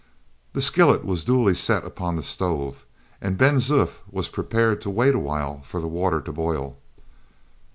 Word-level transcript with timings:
The 0.53 0.63
skillet 0.63 1.05
was 1.05 1.23
duly 1.23 1.53
set 1.53 1.85
upon 1.85 2.15
the 2.15 2.23
stove, 2.23 2.87
and 3.21 3.37
Ben 3.37 3.57
Zoof 3.59 3.99
was 4.09 4.29
prepared 4.29 4.81
to 4.81 4.89
wait 4.89 5.13
awhile 5.13 5.61
for 5.61 5.79
the 5.79 5.87
water 5.87 6.21
to 6.21 6.31
boil. 6.31 6.75